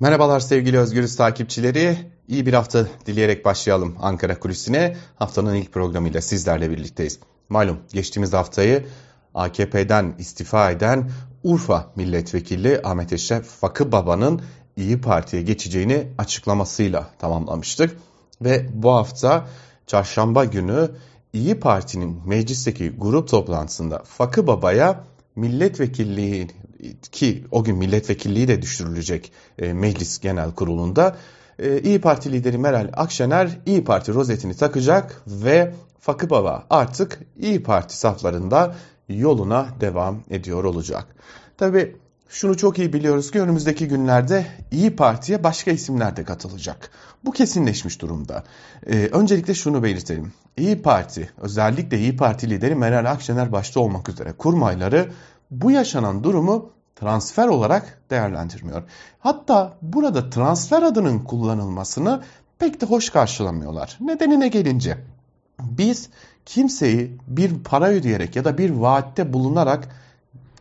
[0.00, 1.96] Merhabalar sevgili Özgürüz takipçileri.
[2.28, 4.96] İyi bir hafta dileyerek başlayalım Ankara Kulisi'ne.
[5.16, 7.18] Haftanın ilk programıyla sizlerle birlikteyiz.
[7.48, 8.86] Malum geçtiğimiz haftayı
[9.34, 11.10] AKP'den istifa eden
[11.42, 14.42] Urfa Milletvekili Ahmet Eşref Fakı Baba'nın
[14.76, 17.96] İyi Parti'ye geçeceğini açıklamasıyla tamamlamıştık.
[18.40, 19.46] Ve bu hafta
[19.86, 20.90] çarşamba günü
[21.32, 25.04] İyi Parti'nin meclisteki grup toplantısında Fakı Baba'ya
[25.38, 26.48] milletvekilliği
[27.12, 31.16] ki o gün milletvekilliği de düşürülecek e, meclis genel kurulunda
[31.58, 37.62] e, İyi Parti lideri Meral Akşener İyi Parti rozetini takacak ve Fakı Baba artık İyi
[37.62, 38.74] Parti saflarında
[39.08, 41.06] yoluna devam ediyor olacak.
[41.56, 41.96] Tabi
[42.28, 46.90] şunu çok iyi biliyoruz ki önümüzdeki günlerde İyi Parti'ye başka isimler de katılacak.
[47.24, 48.44] Bu kesinleşmiş durumda.
[48.86, 50.32] Ee, öncelikle şunu belirtelim.
[50.56, 55.12] İyi Parti, özellikle İyi Parti lideri Meral Akşener başta olmak üzere kurmayları
[55.50, 58.82] bu yaşanan durumu transfer olarak değerlendirmiyor.
[59.18, 62.22] Hatta burada transfer adının kullanılmasını
[62.58, 63.96] pek de hoş karşılamıyorlar.
[64.00, 64.98] Nedenine gelince
[65.60, 66.08] biz
[66.46, 69.88] kimseyi bir para ödeyerek ya da bir vaatte bulunarak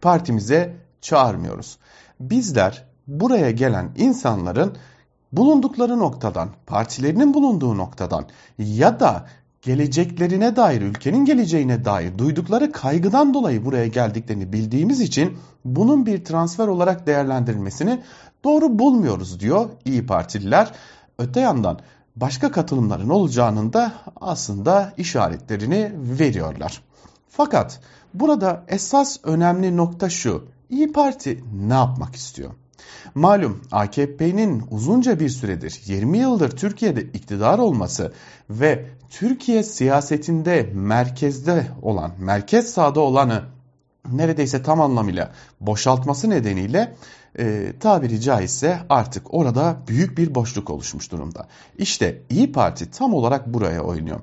[0.00, 1.78] partimize çağırmıyoruz.
[2.20, 4.76] Bizler buraya gelen insanların
[5.32, 8.24] bulundukları noktadan, partilerinin bulunduğu noktadan
[8.58, 9.26] ya da
[9.62, 16.68] geleceklerine dair, ülkenin geleceğine dair duydukları kaygıdan dolayı buraya geldiklerini bildiğimiz için bunun bir transfer
[16.68, 18.00] olarak değerlendirilmesini
[18.44, 20.72] doğru bulmuyoruz diyor İyi Partililer.
[21.18, 21.78] Öte yandan
[22.16, 26.82] başka katılımların olacağının da aslında işaretlerini veriyorlar.
[27.28, 27.80] Fakat
[28.14, 30.48] burada esas önemli nokta şu.
[30.70, 32.50] İyi Parti ne yapmak istiyor?
[33.14, 38.12] Malum AKP'nin uzunca bir süredir 20 yıldır Türkiye'de iktidar olması
[38.50, 43.42] ve Türkiye siyasetinde merkezde olan, merkez sağda olanı
[44.12, 46.94] neredeyse tam anlamıyla boşaltması nedeniyle
[47.38, 51.46] e, tabiri caizse artık orada büyük bir boşluk oluşmuş durumda.
[51.78, 54.20] İşte İyi Parti tam olarak buraya oynuyor.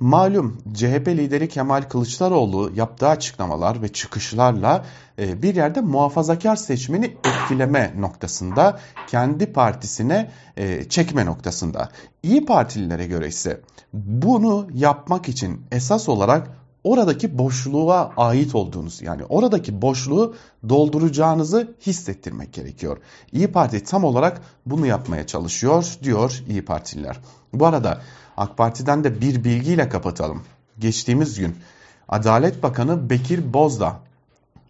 [0.00, 4.84] Malum CHP lideri Kemal Kılıçdaroğlu yaptığı açıklamalar ve çıkışlarla
[5.18, 11.88] e, bir yerde muhafazakar seçmeni etkileme noktasında kendi partisine e, çekme noktasında.
[12.22, 13.60] İyi Partililere göre ise
[13.92, 20.34] bunu yapmak için esas olarak oradaki boşluğa ait olduğunuz yani oradaki boşluğu
[20.68, 22.98] dolduracağınızı hissettirmek gerekiyor.
[23.32, 27.20] İyi Parti tam olarak bunu yapmaya çalışıyor diyor İyi Partililer.
[27.52, 28.00] Bu arada
[28.36, 30.42] AK Parti'den de bir bilgiyle kapatalım.
[30.78, 31.56] Geçtiğimiz gün
[32.08, 34.00] Adalet Bakanı Bekir Bozdağ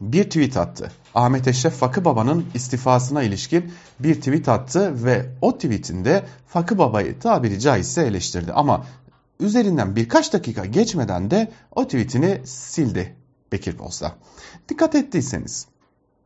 [0.00, 0.92] bir tweet attı.
[1.14, 7.60] Ahmet Eşref Fakı Baba'nın istifasına ilişkin bir tweet attı ve o tweetinde Fakı Baba'yı tabiri
[7.60, 8.52] caizse eleştirdi.
[8.52, 8.84] Ama
[9.40, 13.16] üzerinden birkaç dakika geçmeden de o tweetini sildi
[13.52, 14.12] Bekir Bozdağ.
[14.68, 15.66] Dikkat ettiyseniz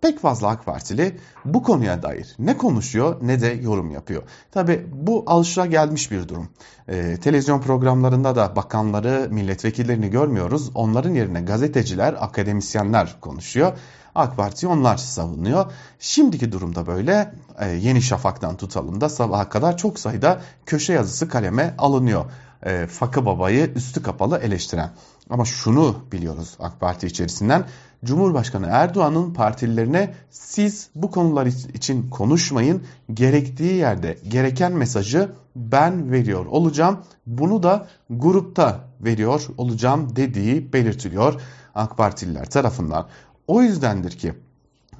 [0.00, 4.22] pek fazla AK Partili bu konuya dair ne konuşuyor ne de yorum yapıyor.
[4.50, 6.48] Tabi bu alışıla gelmiş bir durum.
[6.88, 10.70] Ee, televizyon programlarında da bakanları, milletvekillerini görmüyoruz.
[10.74, 13.72] Onların yerine gazeteciler, akademisyenler konuşuyor.
[14.14, 15.72] AK Parti onlar savunuyor.
[15.98, 21.74] Şimdiki durumda böyle e, Yeni Şafak'tan tutalım da sabaha kadar çok sayıda köşe yazısı kaleme
[21.78, 22.24] alınıyor.
[22.66, 24.90] E, Fakı Baba'yı üstü kapalı eleştiren.
[25.30, 27.64] Ama şunu biliyoruz AK Parti içerisinden.
[28.04, 32.82] Cumhurbaşkanı Erdoğan'ın partililerine siz bu konular için konuşmayın.
[33.14, 36.98] Gerektiği yerde gereken mesajı ben veriyor olacağım.
[37.26, 41.40] Bunu da grupta veriyor olacağım dediği belirtiliyor
[41.74, 43.08] AK Partililer tarafından.
[43.46, 44.34] O yüzdendir ki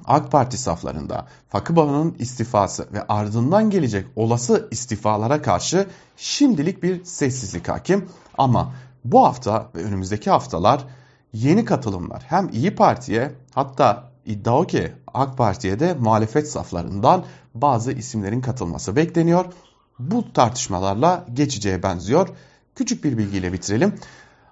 [0.05, 5.87] AK Parti saflarında Fakıba'nın istifası ve ardından gelecek olası istifalara karşı
[6.17, 8.09] şimdilik bir sessizlik hakim.
[8.37, 8.73] Ama
[9.05, 10.85] bu hafta ve önümüzdeki haftalar
[11.33, 17.91] yeni katılımlar hem İyi Parti'ye hatta iddia o ki AK Parti'ye de muhalefet saflarından bazı
[17.91, 19.45] isimlerin katılması bekleniyor.
[19.99, 22.29] Bu tartışmalarla geçeceğe benziyor.
[22.75, 23.95] Küçük bir bilgiyle bitirelim.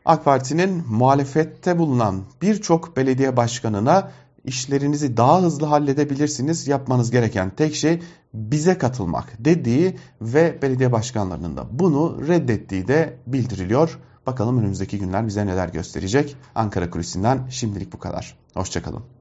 [0.06, 4.12] AK Parti'nin muhalefette bulunan birçok belediye başkanına
[4.46, 6.68] işlerinizi daha hızlı halledebilirsiniz.
[6.68, 8.00] Yapmanız gereken tek şey
[8.34, 14.00] bize katılmak dediği ve belediye başkanlarının da bunu reddettiği de bildiriliyor.
[14.28, 16.36] Bakalım önümüzdeki günler bize neler gösterecek.
[16.56, 18.38] Ankara Kulisi'nden şimdilik bu kadar.
[18.54, 19.21] Hoşçakalın.